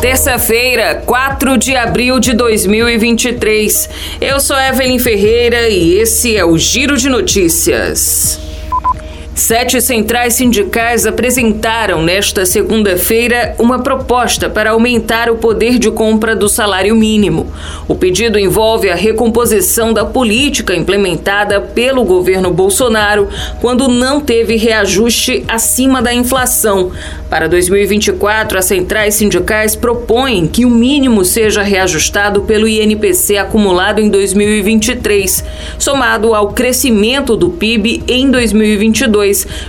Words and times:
Terça-feira, 0.00 1.02
4 1.04 1.58
de 1.58 1.76
abril 1.76 2.18
de 2.18 2.32
2023. 2.32 3.90
Eu 4.18 4.40
sou 4.40 4.58
Evelyn 4.58 4.98
Ferreira 4.98 5.68
e 5.68 5.98
esse 5.98 6.34
é 6.34 6.42
o 6.42 6.56
Giro 6.56 6.96
de 6.96 7.10
Notícias. 7.10 8.49
Sete 9.34 9.80
centrais 9.80 10.34
sindicais 10.34 11.06
apresentaram 11.06 12.02
nesta 12.02 12.44
segunda-feira 12.44 13.54
uma 13.58 13.78
proposta 13.78 14.50
para 14.50 14.70
aumentar 14.72 15.30
o 15.30 15.36
poder 15.36 15.78
de 15.78 15.88
compra 15.90 16.34
do 16.34 16.48
salário 16.48 16.96
mínimo. 16.96 17.50
O 17.86 17.94
pedido 17.94 18.38
envolve 18.38 18.90
a 18.90 18.94
recomposição 18.96 19.92
da 19.92 20.04
política 20.04 20.74
implementada 20.74 21.60
pelo 21.60 22.04
governo 22.04 22.52
Bolsonaro 22.52 23.28
quando 23.60 23.88
não 23.88 24.20
teve 24.20 24.56
reajuste 24.56 25.44
acima 25.46 26.02
da 26.02 26.12
inflação. 26.12 26.90
Para 27.30 27.48
2024, 27.48 28.58
as 28.58 28.64
centrais 28.64 29.14
sindicais 29.14 29.76
propõem 29.76 30.48
que 30.48 30.64
o 30.64 30.70
mínimo 30.70 31.24
seja 31.24 31.62
reajustado 31.62 32.42
pelo 32.42 32.66
INPC 32.66 33.36
acumulado 33.36 34.00
em 34.00 34.08
2023, 34.08 35.44
somado 35.78 36.34
ao 36.34 36.48
crescimento 36.48 37.36
do 37.36 37.48
PIB 37.48 38.02
em 38.08 38.28
2022 38.28 39.19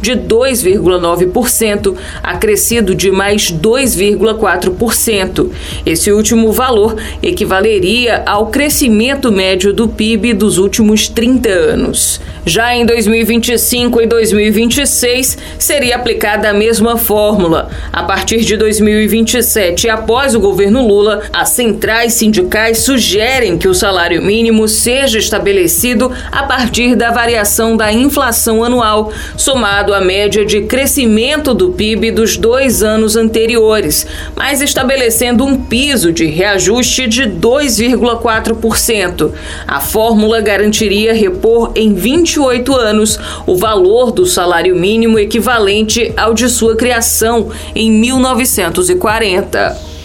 de 0.00 0.12
2,9%, 0.12 1.96
acrescido 2.22 2.94
de 2.94 3.10
mais 3.10 3.50
2,4%. 3.50 5.50
Esse 5.84 6.12
último 6.12 6.52
valor 6.52 6.96
equivaleria 7.22 8.22
ao 8.26 8.46
crescimento 8.46 9.30
médio 9.30 9.72
do 9.72 9.88
PIB 9.88 10.34
dos 10.34 10.58
últimos 10.58 11.08
30 11.08 11.48
anos. 11.48 12.20
Já 12.48 12.76
em 12.76 12.86
2025 12.86 14.00
e 14.00 14.06
2026, 14.06 15.36
seria 15.58 15.96
aplicada 15.96 16.48
a 16.48 16.54
mesma 16.54 16.96
fórmula. 16.96 17.70
A 17.92 18.04
partir 18.04 18.42
de 18.42 18.56
2027, 18.56 19.88
após 19.88 20.32
o 20.32 20.38
governo 20.38 20.86
Lula, 20.86 21.22
as 21.32 21.48
centrais 21.48 22.12
sindicais 22.12 22.78
sugerem 22.78 23.58
que 23.58 23.66
o 23.66 23.74
salário 23.74 24.22
mínimo 24.22 24.68
seja 24.68 25.18
estabelecido 25.18 26.12
a 26.30 26.44
partir 26.44 26.94
da 26.94 27.10
variação 27.10 27.76
da 27.76 27.92
inflação 27.92 28.62
anual, 28.62 29.12
somado 29.36 29.94
à 29.94 30.00
média 30.00 30.44
de 30.44 30.62
crescimento 30.62 31.54
do 31.54 31.70
PIB 31.70 32.10
dos 32.10 32.36
dois 32.36 32.82
anos 32.82 33.16
anteriores, 33.16 34.06
mas 34.34 34.60
estabelecendo 34.60 35.44
um 35.44 35.64
piso 35.64 36.12
de 36.12 36.26
reajuste 36.26 37.06
de 37.06 37.24
2,4%. 37.24 39.32
A 39.66 39.80
fórmula 39.80 40.40
garantiria 40.40 41.12
repor 41.12 41.72
em 41.74 41.94
28 41.94 42.74
anos 42.74 43.18
o 43.46 43.56
valor 43.56 44.10
do 44.10 44.26
salário 44.26 44.76
mínimo 44.76 45.18
equivalente 45.18 46.12
ao 46.16 46.34
de 46.34 46.48
sua 46.48 46.76
criação 46.76 47.50
em 47.74 47.90
1940. 47.90 49.95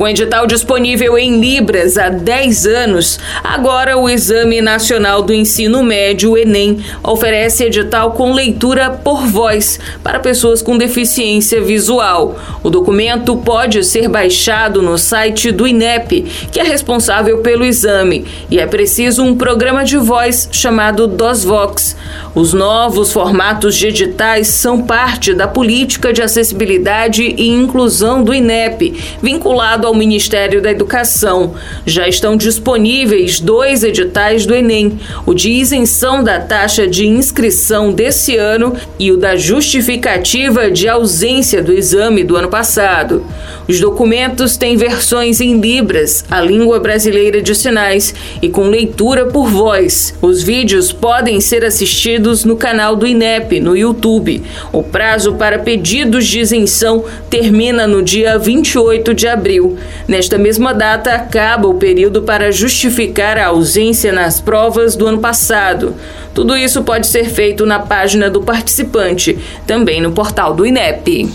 Com 0.00 0.08
edital 0.08 0.46
disponível 0.46 1.18
em 1.18 1.38
Libras 1.38 1.98
há 1.98 2.08
10 2.08 2.64
anos, 2.64 3.20
agora 3.44 3.98
o 3.98 4.08
Exame 4.08 4.62
Nacional 4.62 5.20
do 5.20 5.34
Ensino 5.34 5.82
Médio, 5.82 6.38
Enem, 6.38 6.78
oferece 7.02 7.64
edital 7.64 8.12
com 8.12 8.32
leitura 8.32 8.88
por 8.88 9.26
voz 9.26 9.78
para 10.02 10.18
pessoas 10.18 10.62
com 10.62 10.78
deficiência 10.78 11.60
visual. 11.60 12.40
O 12.62 12.70
documento 12.70 13.36
pode 13.36 13.84
ser 13.84 14.08
baixado 14.08 14.80
no 14.80 14.96
site 14.96 15.52
do 15.52 15.68
INEP, 15.68 16.22
que 16.50 16.58
é 16.58 16.62
responsável 16.62 17.42
pelo 17.42 17.66
exame, 17.66 18.24
e 18.50 18.58
é 18.58 18.66
preciso 18.66 19.22
um 19.22 19.36
programa 19.36 19.84
de 19.84 19.98
voz 19.98 20.48
chamado 20.50 21.06
DOSVOX. 21.06 21.94
Os 22.34 22.54
novos 22.54 23.12
formatos 23.12 23.76
de 23.76 23.88
editais 23.88 24.46
são 24.46 24.80
parte 24.80 25.34
da 25.34 25.46
política 25.46 26.10
de 26.10 26.22
acessibilidade 26.22 27.22
e 27.22 27.50
inclusão 27.50 28.24
do 28.24 28.32
INEP, 28.32 28.98
vinculado 29.20 29.89
ao 29.90 29.94
Ministério 29.94 30.62
da 30.62 30.70
Educação. 30.70 31.54
Já 31.84 32.08
estão 32.08 32.36
disponíveis 32.36 33.40
dois 33.40 33.82
editais 33.82 34.46
do 34.46 34.54
Enem: 34.54 34.98
o 35.26 35.34
de 35.34 35.50
isenção 35.50 36.22
da 36.22 36.38
taxa 36.38 36.86
de 36.86 37.06
inscrição 37.06 37.92
desse 37.92 38.36
ano 38.36 38.74
e 38.98 39.10
o 39.10 39.16
da 39.16 39.36
justificativa 39.36 40.70
de 40.70 40.88
ausência 40.88 41.60
do 41.60 41.72
exame 41.72 42.22
do 42.22 42.36
ano 42.36 42.48
passado. 42.48 43.26
Os 43.66 43.78
documentos 43.80 44.56
têm 44.56 44.76
versões 44.76 45.40
em 45.40 45.60
Libras, 45.60 46.24
a 46.30 46.40
língua 46.40 46.80
brasileira 46.80 47.42
de 47.42 47.54
sinais, 47.54 48.14
e 48.40 48.48
com 48.48 48.64
leitura 48.68 49.26
por 49.26 49.48
voz. 49.48 50.14
Os 50.22 50.42
vídeos 50.42 50.92
podem 50.92 51.40
ser 51.40 51.64
assistidos 51.64 52.44
no 52.44 52.56
canal 52.56 52.96
do 52.96 53.06
INEP 53.06 53.60
no 53.60 53.76
YouTube. 53.76 54.42
O 54.72 54.82
prazo 54.82 55.34
para 55.34 55.58
pedidos 55.58 56.26
de 56.26 56.40
isenção 56.40 57.04
termina 57.28 57.86
no 57.86 58.02
dia 58.02 58.38
28 58.38 59.14
de 59.14 59.28
abril. 59.28 59.76
Nesta 60.06 60.38
mesma 60.38 60.72
data, 60.72 61.14
acaba 61.14 61.68
o 61.68 61.74
período 61.74 62.22
para 62.22 62.50
justificar 62.50 63.38
a 63.38 63.46
ausência 63.46 64.12
nas 64.12 64.40
provas 64.40 64.96
do 64.96 65.06
ano 65.06 65.18
passado. 65.18 65.94
Tudo 66.34 66.56
isso 66.56 66.82
pode 66.82 67.06
ser 67.06 67.24
feito 67.30 67.66
na 67.66 67.78
página 67.78 68.30
do 68.30 68.42
participante, 68.42 69.38
também 69.66 70.00
no 70.00 70.12
portal 70.12 70.54
do 70.54 70.66
INEP. 70.66 71.28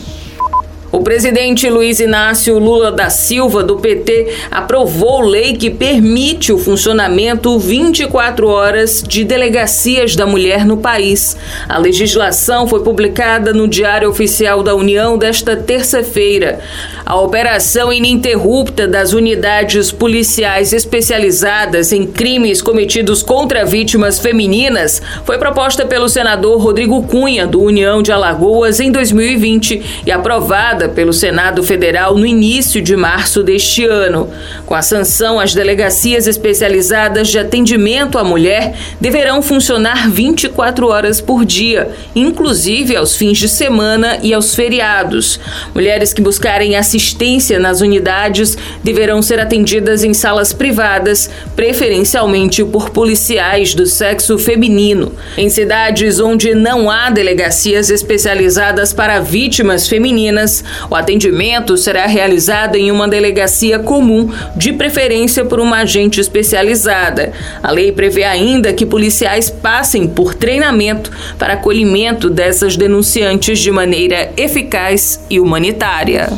O 0.96 1.02
presidente 1.02 1.70
Luiz 1.70 2.00
Inácio 2.00 2.58
Lula 2.58 2.90
da 2.90 3.10
Silva, 3.10 3.62
do 3.62 3.76
PT, 3.76 4.34
aprovou 4.50 5.20
lei 5.20 5.52
que 5.52 5.70
permite 5.70 6.54
o 6.54 6.58
funcionamento 6.58 7.60
24 7.60 8.48
horas 8.48 9.04
de 9.06 9.26
delegacias 9.26 10.16
da 10.16 10.26
mulher 10.26 10.66
no 10.66 10.78
país. 10.78 11.36
A 11.68 11.78
legislação 11.78 12.66
foi 12.66 12.82
publicada 12.82 13.52
no 13.52 13.68
Diário 13.68 14.10
Oficial 14.10 14.64
da 14.64 14.74
União 14.74 15.18
desta 15.18 15.58
terça-feira. 15.58 16.62
A 17.06 17.20
operação 17.20 17.92
ininterrupta 17.92 18.88
das 18.88 19.12
unidades 19.12 19.92
policiais 19.92 20.72
especializadas 20.72 21.92
em 21.92 22.08
crimes 22.08 22.62
cometidos 22.62 23.22
contra 23.22 23.66
vítimas 23.66 24.18
femininas 24.18 25.02
foi 25.26 25.38
proposta 25.38 25.86
pelo 25.86 26.08
senador 26.08 26.58
Rodrigo 26.62 27.04
Cunha, 27.04 27.46
do 27.46 27.62
União 27.62 28.02
de 28.02 28.14
Alagoas, 28.14 28.80
em 28.80 28.90
2020 28.94 30.04
e 30.06 30.12
aprovada 30.12 30.85
aprovada 30.86 30.90
pelo 30.90 31.14
Senado 31.14 31.64
Federal 31.64 32.16
no 32.16 32.26
início 32.26 32.82
de 32.82 32.96
março 32.96 33.44
deste 33.44 33.86
ano. 33.86 34.30
Com 34.66 34.76
a 34.76 34.82
sanção, 34.82 35.40
as 35.40 35.54
delegacias 35.54 36.28
especializadas 36.28 37.28
de 37.28 37.40
atendimento 37.40 38.18
à 38.18 38.24
mulher 38.24 38.76
deverão 39.00 39.42
funcionar 39.42 40.10
24 40.10 40.88
horas 40.88 41.20
por 41.20 41.46
dia, 41.46 41.90
inclusive 42.16 42.96
aos 42.96 43.16
fins 43.16 43.38
de 43.38 43.50
semana 43.50 44.20
e 44.22 44.34
aos 44.34 44.56
feriados. 44.56 45.40
Mulheres 45.74 46.14
que 46.14 46.22
buscarem 46.22 46.76
assistência 46.76 47.60
nas 47.60 47.82
unidades 47.82 48.58
deverão 48.84 49.22
ser 49.22 49.40
atendidas 49.40 50.04
em 50.04 50.14
salas 50.14 50.54
privadas, 50.54 51.30
preferencialmente 51.56 52.64
por 52.64 52.90
policiais 52.90 53.74
do 53.74 53.86
sexo 53.86 54.38
feminino. 54.38 55.12
Em 55.38 55.50
cidades 55.50 56.20
onde 56.20 56.54
não 56.54 56.90
há 56.90 57.10
delegacias 57.10 57.90
especializadas 57.90 58.94
para 58.94 59.20
vítimas 59.20 59.88
femininas, 59.88 60.64
o 60.90 60.96
atendimento 60.96 61.78
será 61.78 62.06
realizado 62.06 62.76
em 62.76 62.92
uma 62.92 63.08
delegacia 63.08 63.80
comum, 63.80 64.30
de 64.56 64.74
preferência 64.74 65.46
por 65.46 65.60
uma 65.60 65.78
agente 65.78 66.20
especializada. 66.20 67.32
A 67.62 67.72
lei 67.72 67.92
prevê 67.92 68.24
ainda 68.24 68.74
que 68.74 68.86
policiais 68.86 69.50
passem 69.50 70.08
por 70.08 70.34
treinamento 70.34 71.12
para 71.38 71.54
acolhimento 71.54 72.30
dessas 72.30 72.78
denunciantes 72.78 73.60
de 73.60 73.72
maneira 73.72 74.32
eficaz 74.38 75.20
e 75.30 75.40
humanitária. 75.40 76.30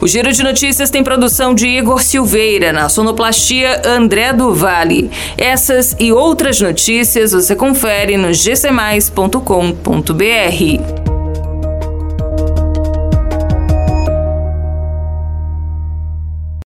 O 0.00 0.08
Giro 0.08 0.32
de 0.32 0.42
Notícias 0.42 0.88
tem 0.88 1.04
produção 1.04 1.54
de 1.54 1.66
Igor 1.66 2.02
Silveira, 2.02 2.72
na 2.72 2.88
sonoplastia 2.88 3.82
André 3.86 4.32
do 4.32 4.54
Vale. 4.54 5.10
Essas 5.36 5.94
e 6.00 6.10
outras 6.10 6.58
notícias 6.58 7.32
você 7.32 7.54
confere 7.54 8.16
no 8.16 8.30
gcmais.com.br. 8.32 11.09